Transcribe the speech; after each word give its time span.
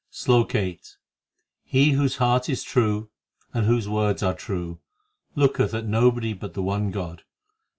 SLOK 0.09 0.53
VIII 0.53 0.81
He 1.63 1.91
whose 1.91 2.15
heart 2.15 2.49
is 2.49 2.63
true 2.63 3.11
and 3.53 3.67
whose 3.67 3.87
words 3.87 4.23
are 4.23 4.33
true 4.33 4.79
Looketh 5.35 5.75
at 5.75 5.85
nobody 5.85 6.33
but 6.33 6.55
the 6.55 6.63
one 6.63 6.89
God. 6.89 7.21